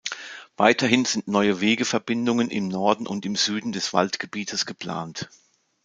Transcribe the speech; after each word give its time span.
Weiterhin 0.57 1.05
sind 1.05 1.27
neue 1.27 1.61
Wegeverbindungen 1.61 2.49
im 2.49 2.69
Norden 2.69 3.05
und 3.05 3.23
im 3.23 3.35
Süden 3.35 3.71
des 3.71 3.93
Waldgebietes 3.93 4.65
geplant. 4.65 5.29